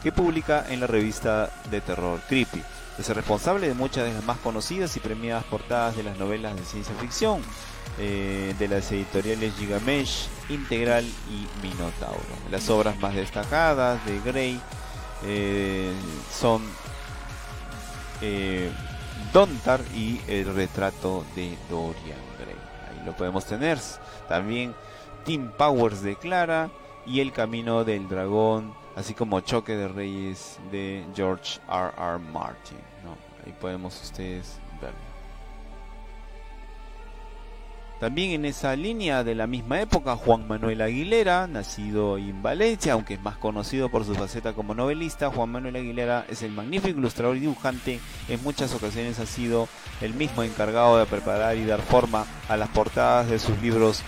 que 0.03 0.11
publica 0.11 0.65
en 0.69 0.81
la 0.81 0.87
revista 0.87 1.51
de 1.71 1.81
terror 1.81 2.19
Creepy. 2.27 2.61
Es 2.99 3.09
el 3.09 3.15
responsable 3.15 3.67
de 3.67 3.73
muchas 3.73 4.05
de 4.05 4.13
las 4.13 4.23
más 4.23 4.37
conocidas 4.37 4.95
y 4.95 4.99
premiadas 4.99 5.43
portadas 5.45 5.97
de 5.97 6.03
las 6.03 6.17
novelas 6.17 6.55
de 6.55 6.63
ciencia 6.63 6.93
ficción, 7.01 7.41
eh, 7.97 8.53
de 8.59 8.67
las 8.67 8.91
editoriales 8.91 9.53
Gigamesh, 9.57 10.27
Integral 10.49 11.05
y 11.05 11.47
Minotauro. 11.65 12.21
Las 12.51 12.69
obras 12.69 12.99
más 12.99 13.15
destacadas 13.15 14.05
de 14.05 14.19
Gray 14.19 14.61
eh, 15.23 15.91
son 16.31 16.61
eh, 18.22 18.72
Dontar 19.34 19.81
y 19.93 20.22
el 20.27 20.53
retrato 20.53 21.25
de 21.36 21.57
Dorian 21.69 22.19
Gray. 22.38 22.55
Ahí 22.89 23.05
lo 23.05 23.15
podemos 23.15 23.45
tener. 23.45 23.79
También 24.27 24.74
Tim 25.24 25.50
Powers 25.51 26.01
de 26.01 26.15
Clara 26.15 26.69
y 27.05 27.19
El 27.19 27.31
Camino 27.31 27.84
del 27.84 28.07
Dragón, 28.07 28.74
así 28.95 29.13
como 29.13 29.39
Choque 29.41 29.75
de 29.75 29.88
Reyes 29.88 30.60
de 30.72 31.05
George 31.15 31.60
R. 31.69 31.91
R. 31.98 32.19
Martin. 32.19 32.77
Ahí 33.45 33.53
podemos 33.60 34.01
ustedes 34.01 34.60
verlo. 34.81 35.14
También 38.05 38.33
en 38.33 38.45
esa 38.45 38.75
línea 38.75 39.24
de 39.24 39.33
la 39.33 39.47
misma 39.47 39.81
época, 39.81 40.15
Juan 40.15 40.47
Manuel 40.47 40.79
Aguilera, 40.83 41.47
nacido 41.47 42.19
en 42.19 42.43
Valencia, 42.43 42.93
aunque 42.93 43.15
es 43.15 43.19
más 43.19 43.35
conocido 43.38 43.89
por 43.89 44.05
su 44.05 44.13
faceta 44.13 44.53
como 44.53 44.75
novelista, 44.75 45.31
Juan 45.31 45.50
Manuel 45.50 45.77
Aguilera 45.77 46.24
es 46.29 46.43
el 46.43 46.51
magnífico 46.51 47.00
ilustrador 47.00 47.35
y 47.35 47.39
dibujante. 47.39 48.00
En 48.29 48.43
muchas 48.43 48.75
ocasiones 48.75 49.17
ha 49.17 49.25
sido 49.25 49.67
el 50.01 50.13
mismo 50.13 50.43
encargado 50.43 51.00
de 51.00 51.07
preparar 51.07 51.57
y 51.57 51.65
dar 51.65 51.81
forma 51.81 52.27
a 52.47 52.55
las 52.57 52.69
portadas 52.69 53.27
de 53.27 53.39
sus 53.39 53.59
libros 53.59 54.03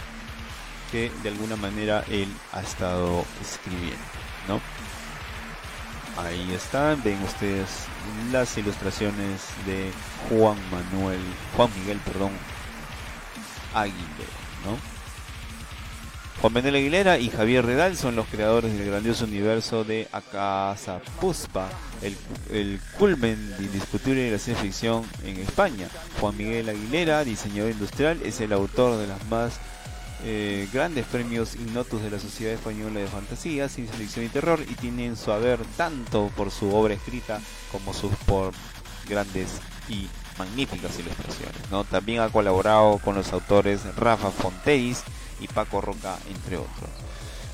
que 0.92 1.12
de 1.24 1.30
alguna 1.30 1.56
manera 1.56 2.04
él 2.12 2.28
ha 2.54 2.62
estado 2.62 3.26
escribiendo. 3.42 3.98
Ahí 6.18 6.54
están, 6.54 7.02
ven 7.04 7.20
ustedes 7.24 7.88
las 8.32 8.56
ilustraciones 8.60 9.42
de 9.66 9.90
Juan 10.30 10.58
Manuel, 10.70 11.20
Juan 11.56 11.72
Miguel, 11.80 12.00
perdón, 12.06 12.30
¿no? 13.74 14.78
Juan 16.42 16.54
Manuel 16.54 16.76
Aguilera 16.76 17.18
y 17.18 17.30
Javier 17.30 17.66
Redal 17.66 17.98
son 17.98 18.16
los 18.16 18.28
creadores 18.28 18.72
del 18.72 18.88
grandioso 18.88 19.26
universo 19.26 19.84
de 19.84 20.08
Acasa 20.12 21.00
Puspa, 21.20 21.68
el, 22.04 22.16
el 22.52 22.80
culmen 23.00 23.56
indiscutible 23.60 24.22
de 24.22 24.32
la 24.32 24.38
ciencia 24.38 24.64
ficción 24.64 25.04
en 25.26 25.40
España. 25.40 25.88
Juan 26.20 26.38
Miguel 26.38 26.70
Aguilera, 26.70 27.24
diseñador 27.24 27.72
industrial, 27.72 28.20
es 28.24 28.40
el 28.40 28.54
autor 28.54 29.00
de 29.00 29.08
las 29.08 29.26
más 29.26 29.60
eh, 30.24 30.68
grandes 30.74 31.06
premios 31.06 31.56
ignotus 31.56 32.02
de 32.02 32.10
la 32.10 32.20
Sociedad 32.20 32.54
Española 32.54 33.00
de 33.00 33.08
Fantasía, 33.08 33.70
Ciencia 33.70 33.98
Ficción 33.98 34.26
y 34.26 34.30
Terror 34.30 34.60
y 34.68 34.74
tienen 34.74 35.16
su 35.16 35.32
haber 35.32 35.60
tanto 35.76 36.32
por 36.36 36.50
su 36.50 36.74
obra 36.74 36.96
escrita 36.96 37.40
como 37.72 37.94
sus 37.94 38.16
por 38.26 38.52
grandes 39.08 39.60
y 39.90 40.08
magníficas 40.38 40.98
ilustraciones. 41.00 41.72
¿no? 41.72 41.84
También 41.84 42.22
ha 42.22 42.30
colaborado 42.30 43.00
con 43.00 43.16
los 43.16 43.32
autores 43.34 43.82
Rafa 43.96 44.32
Fonteis 44.32 45.04
y 45.40 45.48
Paco 45.48 45.82
Roca, 45.82 46.18
entre 46.28 46.58
otros. 46.58 46.90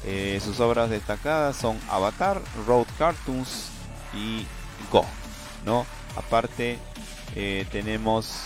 Eh, 0.05 0.41
sus 0.43 0.59
obras 0.59 0.89
destacadas 0.89 1.55
son 1.55 1.79
Avatar, 1.89 2.41
Road 2.67 2.87
Cartoons 2.97 3.69
y 4.13 4.45
Go. 4.91 5.05
¿no? 5.65 5.85
Aparte 6.15 6.77
eh, 7.35 7.65
tenemos 7.71 8.43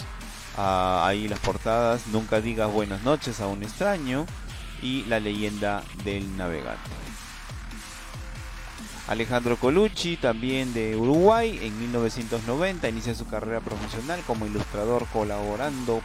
ahí 0.56 1.28
las 1.28 1.40
portadas 1.40 2.08
Nunca 2.08 2.42
digas 2.42 2.72
buenas 2.72 3.04
noches 3.04 3.42
a 3.42 3.48
un 3.48 3.62
extraño 3.62 4.26
y 4.82 5.04
La 5.06 5.20
leyenda 5.20 5.84
del 6.04 6.38
navegante. 6.38 7.07
Alejandro 9.08 9.58
Colucci, 9.58 10.18
también 10.18 10.74
de 10.74 10.96
Uruguay, 10.96 11.60
en 11.62 11.80
1990 11.80 12.90
inicia 12.90 13.16
su 13.16 13.26
carrera 13.26 13.62
profesional 13.62 14.22
como 14.28 14.46
ilustrador 14.46 15.06
colaborando 15.14 16.02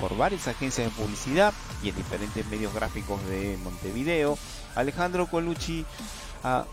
por 0.00 0.16
varias 0.16 0.48
agencias 0.48 0.86
de 0.88 1.02
publicidad 1.02 1.52
y 1.82 1.90
en 1.90 1.96
diferentes 1.96 2.46
medios 2.46 2.72
gráficos 2.74 3.24
de 3.26 3.58
Montevideo. 3.62 4.38
Alejandro 4.74 5.26
Colucci 5.26 5.84
ha 6.44 6.64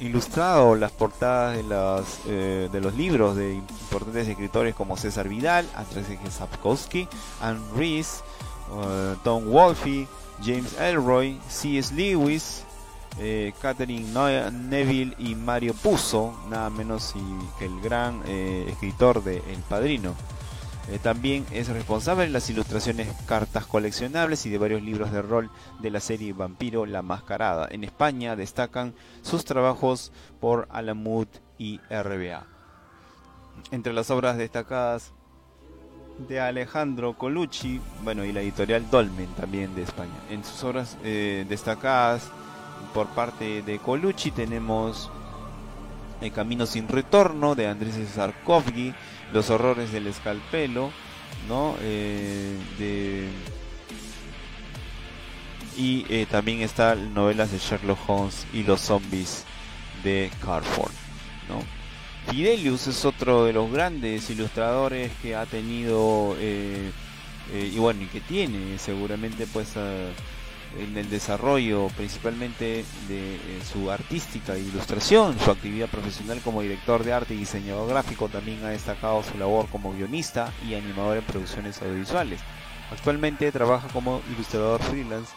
ilustrado 0.00 0.74
las 0.76 0.92
portadas 0.92 1.56
de, 1.56 2.68
eh, 2.72 2.80
los 2.80 2.94
libros 2.94 3.36
de 3.36 3.54
importantes 3.54 4.28
escritores 4.28 4.74
como 4.74 4.96
César 4.96 5.28
Vidal, 5.28 5.68
Andrzej 5.76 6.18
Sapkowski, 6.30 7.08
Anne 7.40 7.60
Rees, 7.76 8.22
eh, 8.84 9.14
Tom 9.22 9.44
Wolfe, 9.44 10.08
James 10.44 10.78
Elroy, 10.80 11.38
C.S. 11.48 11.94
Lewis, 11.94 12.64
eh, 13.18 13.52
Catherine 13.60 14.08
Neville 14.50 15.14
y 15.18 15.34
Mario 15.34 15.74
Puzo, 15.74 16.34
nada 16.48 16.70
menos 16.70 17.14
que 17.58 17.66
el 17.66 17.80
gran 17.80 18.22
escritor 18.26 19.22
de 19.22 19.38
El 19.38 19.60
Padrino. 19.68 20.14
Eh, 20.88 20.98
también 20.98 21.46
es 21.52 21.68
responsable 21.68 22.24
de 22.24 22.30
las 22.30 22.50
ilustraciones 22.50 23.08
cartas 23.26 23.66
coleccionables 23.66 24.44
y 24.46 24.50
de 24.50 24.58
varios 24.58 24.82
libros 24.82 25.12
de 25.12 25.22
rol 25.22 25.50
de 25.80 25.90
la 25.90 26.00
serie 26.00 26.32
Vampiro 26.32 26.86
La 26.86 27.02
Mascarada. 27.02 27.68
En 27.70 27.84
España 27.84 28.34
destacan 28.34 28.94
sus 29.22 29.44
trabajos 29.44 30.12
por 30.40 30.66
Alamut 30.70 31.28
y 31.56 31.78
RBA. 31.88 32.46
Entre 33.70 33.92
las 33.92 34.10
obras 34.10 34.36
destacadas 34.36 35.12
de 36.28 36.40
Alejandro 36.40 37.16
Colucci, 37.16 37.80
bueno, 38.02 38.24
y 38.24 38.32
la 38.32 38.40
editorial 38.40 38.90
Dolmen 38.90 39.28
también 39.34 39.74
de 39.76 39.82
España. 39.82 40.12
En 40.30 40.44
sus 40.44 40.64
obras 40.64 40.98
eh, 41.04 41.46
destacadas 41.48 42.30
por 42.92 43.08
parte 43.08 43.62
de 43.62 43.78
Colucci 43.78 44.30
tenemos 44.30 45.10
El 46.20 46.32
Camino 46.32 46.66
sin 46.66 46.88
Retorno 46.88 47.54
de 47.54 47.66
Andrés 47.66 47.94
Sarkovsky, 48.14 48.94
los 49.32 49.50
horrores 49.50 49.92
del 49.92 50.06
escalpelo, 50.06 50.90
¿no? 51.48 51.74
Eh, 51.80 53.28
y 55.76 56.04
eh, 56.08 56.26
también 56.30 56.60
están 56.60 57.14
novelas 57.14 57.50
de 57.50 57.58
Sherlock 57.58 57.98
Holmes 58.08 58.46
y 58.52 58.62
los 58.62 58.80
zombies 58.80 59.44
de 60.04 60.30
Carford, 60.44 60.92
¿no? 61.48 61.60
Fidelius 62.30 62.86
es 62.86 63.04
otro 63.04 63.46
de 63.46 63.52
los 63.52 63.70
grandes 63.72 64.30
ilustradores 64.30 65.10
que 65.22 65.34
ha 65.34 65.44
tenido 65.44 66.36
eh, 66.38 66.92
y 67.52 67.76
bueno 67.78 68.02
y 68.02 68.06
que 68.06 68.20
tiene 68.20 68.78
seguramente 68.78 69.46
pues 69.52 69.74
en 70.78 70.96
el 70.96 71.10
desarrollo 71.10 71.88
principalmente 71.96 72.84
de 73.08 73.36
eh, 73.36 73.60
su 73.70 73.90
artística 73.90 74.54
e 74.54 74.60
ilustración, 74.60 75.38
su 75.38 75.50
actividad 75.50 75.88
profesional 75.88 76.40
como 76.42 76.62
director 76.62 77.04
de 77.04 77.12
arte 77.12 77.34
y 77.34 77.38
diseñador 77.38 77.88
gráfico, 77.88 78.28
también 78.28 78.64
ha 78.64 78.70
destacado 78.70 79.22
su 79.22 79.36
labor 79.38 79.68
como 79.68 79.92
guionista 79.92 80.52
y 80.66 80.74
animador 80.74 81.18
en 81.18 81.24
producciones 81.24 81.80
audiovisuales. 81.82 82.40
Actualmente 82.90 83.50
trabaja 83.52 83.88
como 83.88 84.20
ilustrador 84.32 84.82
freelance 84.82 85.32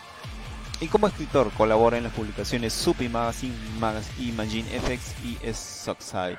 y 0.82 0.88
como 0.88 1.08
escritor 1.08 1.52
colabora 1.52 1.98
en 1.98 2.04
las 2.04 2.14
publicaciones 2.14 2.74
Supi 2.74 3.08
Magazine, 3.08 3.56
Imagine 4.20 4.80
FX 4.80 5.14
y 5.24 5.38
Soxai 5.54 6.38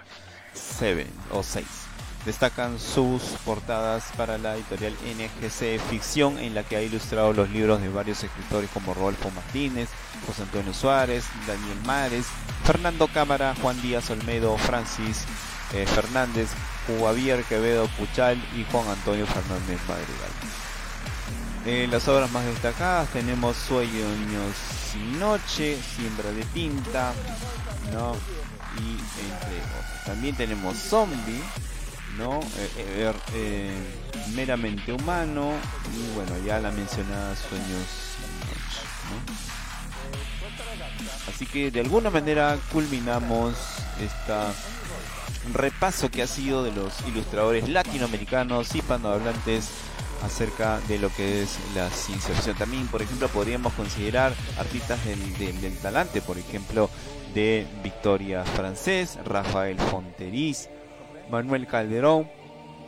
7 0.52 1.06
o 1.32 1.42
6. 1.42 1.85
Destacan 2.26 2.80
sus 2.80 3.22
portadas 3.44 4.02
para 4.16 4.36
la 4.36 4.56
editorial 4.56 4.92
NGC 4.94 5.80
Ficción, 5.88 6.40
en 6.40 6.56
la 6.56 6.64
que 6.64 6.74
ha 6.74 6.82
ilustrado 6.82 7.32
los 7.32 7.48
libros 7.50 7.80
de 7.80 7.88
varios 7.88 8.24
escritores 8.24 8.68
como 8.74 8.94
Rodolfo 8.94 9.30
Martínez, 9.30 9.88
José 10.26 10.42
Antonio 10.42 10.74
Suárez, 10.74 11.24
Daniel 11.46 11.78
Mares, 11.86 12.26
Fernando 12.64 13.06
Cámara, 13.06 13.54
Juan 13.62 13.80
Díaz 13.80 14.10
Olmedo, 14.10 14.58
Francis 14.58 15.24
eh, 15.72 15.86
Fernández, 15.86 16.48
Javier 17.00 17.44
Quevedo 17.44 17.86
Puchal 17.96 18.36
y 18.56 18.64
Juan 18.72 18.88
Antonio 18.88 19.24
Fernández 19.26 19.78
Madrigal. 19.86 20.32
En 21.64 21.92
las 21.92 22.08
obras 22.08 22.30
más 22.32 22.44
destacadas 22.44 23.08
tenemos 23.10 23.56
Sueños 23.56 24.56
sin 24.92 25.20
noche, 25.20 25.78
Siembra 25.80 26.32
de 26.32 26.42
tinta, 26.46 27.12
¿no? 27.92 28.16
y 28.78 28.90
entre 28.90 29.60
otros. 29.60 30.04
También 30.04 30.34
tenemos 30.36 30.76
Zombie, 30.76 31.42
¿no? 32.16 32.40
Eh, 32.40 32.70
eh, 32.78 33.12
eh, 33.34 33.74
meramente 34.34 34.92
humano 34.92 35.52
y 35.94 36.14
bueno, 36.14 36.32
ya 36.44 36.58
la 36.60 36.70
mencionada 36.70 37.34
sueños 37.36 38.06
Así 41.28 41.46
que 41.46 41.70
de 41.70 41.80
alguna 41.80 42.10
manera 42.10 42.58
culminamos 42.72 43.56
esta 44.00 44.52
repaso 45.52 46.10
que 46.10 46.22
ha 46.22 46.26
sido 46.26 46.64
de 46.64 46.72
los 46.72 46.92
ilustradores 47.06 47.68
latinoamericanos 47.68 48.74
y 48.74 48.82
panohablantes 48.82 49.68
acerca 50.22 50.80
de 50.88 50.98
lo 50.98 51.10
que 51.10 51.42
es 51.42 51.58
la 51.74 51.90
ciencia. 51.90 52.34
También, 52.54 52.88
por 52.88 53.02
ejemplo, 53.02 53.28
podríamos 53.28 53.72
considerar 53.74 54.32
artistas 54.58 55.04
del, 55.04 55.60
del 55.60 55.76
talante, 55.78 56.22
por 56.22 56.38
ejemplo, 56.38 56.90
de 57.34 57.66
Victoria 57.84 58.44
Francés, 58.44 59.18
Rafael 59.24 59.78
Fonteriz, 59.78 60.68
Manuel 61.30 61.66
Calderón, 61.66 62.28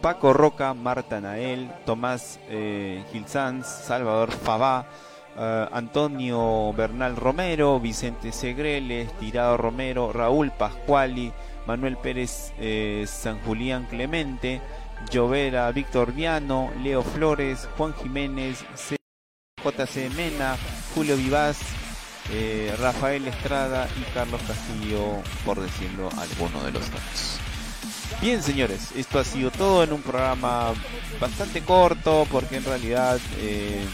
Paco 0.00 0.32
Roca, 0.32 0.74
Marta 0.74 1.20
Nael, 1.20 1.70
Tomás 1.84 2.38
eh, 2.48 3.04
Gilsanz, 3.12 3.66
Salvador 3.66 4.30
Fabá, 4.30 4.86
eh, 5.36 5.66
Antonio 5.72 6.72
Bernal 6.72 7.16
Romero, 7.16 7.80
Vicente 7.80 8.32
Segreles, 8.32 9.12
Tirado 9.14 9.56
Romero, 9.56 10.12
Raúl 10.12 10.52
Pascuali, 10.52 11.32
Manuel 11.66 11.96
Pérez 11.96 12.52
eh, 12.58 13.04
San 13.06 13.40
Julián 13.40 13.86
Clemente, 13.90 14.60
Llovera 15.10 15.70
Víctor 15.72 16.12
Viano, 16.12 16.70
Leo 16.82 17.02
Flores, 17.02 17.68
Juan 17.76 17.94
Jiménez, 17.94 18.64
JC 19.64 20.10
Mena, 20.16 20.56
Julio 20.94 21.16
Vivaz, 21.16 21.58
eh, 22.30 22.74
Rafael 22.78 23.26
Estrada 23.26 23.88
y 23.98 24.02
Carlos 24.12 24.40
Castillo, 24.46 25.22
por 25.44 25.60
decirlo 25.60 26.08
alguno 26.18 26.62
de 26.64 26.72
los 26.72 26.90
datos. 26.90 27.40
Bien, 28.20 28.42
señores, 28.42 28.88
esto 28.96 29.20
ha 29.20 29.24
sido 29.24 29.52
todo 29.52 29.84
en 29.84 29.92
un 29.92 30.02
programa 30.02 30.72
bastante 31.20 31.62
corto 31.62 32.26
porque 32.32 32.56
en 32.56 32.64
realidad 32.64 33.18
eh, 33.38 33.84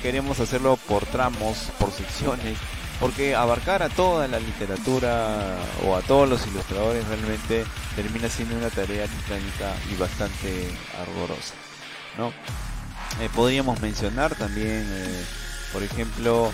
queremos 0.00 0.40
hacerlo 0.40 0.78
por 0.88 1.04
tramos, 1.04 1.70
por 1.78 1.92
secciones, 1.92 2.56
porque 3.00 3.34
abarcar 3.34 3.82
a 3.82 3.90
toda 3.90 4.28
la 4.28 4.40
literatura 4.40 5.58
o 5.84 5.94
a 5.94 6.00
todos 6.00 6.26
los 6.26 6.46
ilustradores 6.46 7.06
realmente 7.06 7.66
termina 7.96 8.30
siendo 8.30 8.56
una 8.56 8.70
tarea 8.70 9.06
titánica 9.06 9.74
y 9.92 9.96
bastante 9.96 10.70
ardorosa, 10.98 11.54
¿no? 12.16 12.32
Eh, 13.22 13.28
podríamos 13.34 13.78
mencionar 13.82 14.34
también, 14.36 14.86
eh, 14.90 15.24
por 15.70 15.82
ejemplo, 15.82 16.50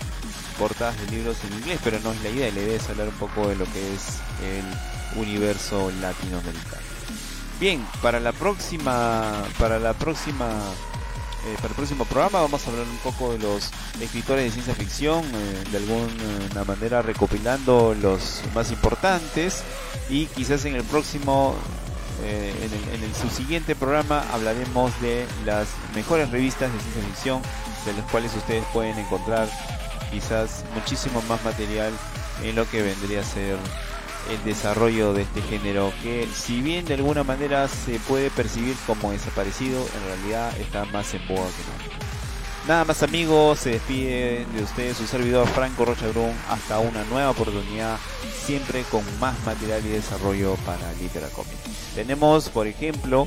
portadas 0.58 0.98
de 1.00 1.16
libros 1.16 1.36
en 1.44 1.58
inglés, 1.58 1.78
pero 1.84 2.00
no 2.00 2.10
es 2.10 2.20
la 2.22 2.30
idea, 2.30 2.52
la 2.52 2.60
idea 2.60 2.76
es 2.76 2.88
hablar 2.88 3.08
un 3.08 3.14
poco 3.14 3.48
de 3.48 3.54
lo 3.54 3.64
que 3.66 3.94
es 3.94 4.18
el 4.42 4.97
universo 5.16 5.90
latinoamericano. 6.00 6.82
Bien, 7.60 7.84
para 8.02 8.20
la 8.20 8.32
próxima, 8.32 9.44
para 9.58 9.78
la 9.78 9.92
próxima, 9.92 10.46
eh, 11.46 11.54
para 11.56 11.68
el 11.68 11.74
próximo 11.74 12.04
programa 12.04 12.40
vamos 12.40 12.66
a 12.66 12.70
hablar 12.70 12.86
un 12.86 12.98
poco 12.98 13.32
de 13.32 13.38
los 13.38 13.70
escritores 14.00 14.44
de 14.44 14.50
ciencia 14.50 14.74
ficción, 14.74 15.24
de 15.70 15.76
alguna 15.76 16.64
manera 16.64 17.02
recopilando 17.02 17.96
los 18.00 18.42
más 18.54 18.70
importantes 18.70 19.64
y 20.08 20.26
quizás 20.26 20.64
en 20.66 20.76
el 20.76 20.84
próximo 20.84 21.56
eh, 22.24 22.52
en, 22.92 23.02
el, 23.04 23.14
su 23.14 23.28
siguiente 23.30 23.76
programa 23.76 24.24
hablaremos 24.32 24.92
de 25.00 25.24
las 25.44 25.68
mejores 25.94 26.30
revistas 26.30 26.72
de 26.72 26.80
ciencia 26.80 27.02
ficción 27.02 27.42
de 27.86 27.92
las 27.92 28.10
cuales 28.10 28.34
ustedes 28.34 28.64
pueden 28.72 28.98
encontrar 28.98 29.48
quizás 30.10 30.64
muchísimo 30.74 31.22
más 31.28 31.44
material 31.44 31.92
en 32.42 32.56
lo 32.56 32.68
que 32.68 32.82
vendría 32.82 33.20
a 33.20 33.24
ser 33.24 33.56
el 34.30 34.44
desarrollo 34.44 35.12
de 35.12 35.22
este 35.22 35.42
género 35.42 35.92
que 36.02 36.28
si 36.34 36.60
bien 36.60 36.84
de 36.84 36.94
alguna 36.94 37.24
manera 37.24 37.68
se 37.68 37.98
puede 38.00 38.30
percibir 38.30 38.76
como 38.86 39.12
desaparecido 39.12 39.80
en 39.80 40.04
realidad 40.06 40.56
está 40.58 40.84
más 40.86 41.14
en 41.14 41.26
boga 41.26 41.46
que 41.46 41.86
nunca 41.86 41.98
Nada 42.68 42.84
más 42.84 43.02
amigos, 43.02 43.60
se 43.60 43.70
despide 43.70 44.44
de 44.54 44.62
ustedes 44.62 44.98
su 44.98 45.06
servidor 45.06 45.46
Franco 45.46 45.86
Rocha 45.86 46.06
Brun 46.08 46.34
hasta 46.50 46.78
una 46.80 47.02
nueva 47.04 47.30
oportunidad, 47.30 47.96
siempre 48.44 48.82
con 48.90 49.02
más 49.18 49.34
material 49.46 49.80
y 49.86 49.88
desarrollo 49.88 50.54
para 50.66 50.92
Literacomic. 51.00 51.56
Tenemos, 51.94 52.50
por 52.50 52.66
ejemplo, 52.66 53.26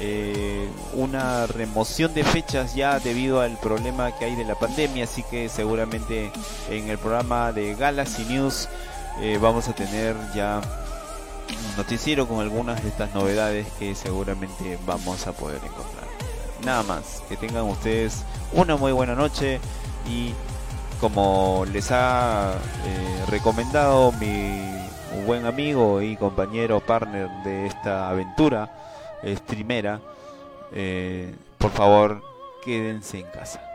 eh, 0.00 0.66
una 0.94 1.46
remoción 1.46 2.14
de 2.14 2.24
fechas 2.24 2.74
ya 2.74 2.98
debido 3.00 3.42
al 3.42 3.58
problema 3.58 4.16
que 4.16 4.24
hay 4.24 4.34
de 4.34 4.46
la 4.46 4.54
pandemia, 4.54 5.04
así 5.04 5.22
que 5.24 5.50
seguramente 5.50 6.32
en 6.70 6.88
el 6.88 6.96
programa 6.96 7.52
de 7.52 7.74
Galaxy 7.74 8.24
News 8.24 8.66
eh, 9.20 9.38
vamos 9.40 9.68
a 9.68 9.74
tener 9.74 10.16
ya 10.34 10.60
un 11.48 11.76
noticiero 11.76 12.28
con 12.28 12.40
algunas 12.40 12.82
de 12.82 12.88
estas 12.88 13.14
novedades 13.14 13.66
que 13.78 13.94
seguramente 13.94 14.78
vamos 14.86 15.26
a 15.26 15.32
poder 15.32 15.58
encontrar. 15.58 16.04
Nada 16.64 16.82
más, 16.82 17.22
que 17.28 17.36
tengan 17.36 17.64
ustedes 17.64 18.22
una 18.52 18.76
muy 18.76 18.92
buena 18.92 19.14
noche 19.14 19.60
y 20.08 20.32
como 21.00 21.64
les 21.72 21.90
ha 21.90 22.52
eh, 22.84 23.24
recomendado 23.28 24.12
mi 24.12 24.60
buen 25.26 25.46
amigo 25.46 26.02
y 26.02 26.16
compañero 26.16 26.80
partner 26.80 27.28
de 27.42 27.66
esta 27.66 28.10
aventura 28.10 28.70
streamera, 29.24 30.00
eh, 30.72 31.34
por 31.58 31.70
favor 31.70 32.22
quédense 32.64 33.20
en 33.20 33.26
casa. 33.26 33.69